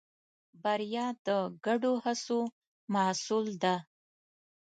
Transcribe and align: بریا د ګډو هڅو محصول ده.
بریا 0.63 1.05
د 1.25 1.27
ګډو 1.65 1.93
هڅو 2.05 2.39
محصول 2.93 3.45
ده. 3.63 3.75